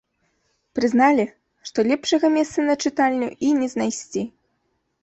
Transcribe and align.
Прызналі, 0.79 1.25
што 1.71 1.79
лепшага 1.91 2.33
месца 2.37 2.59
на 2.69 2.75
чытальню 2.83 3.29
й 3.31 3.49
не 3.63 3.67
знайсці. 3.77 4.31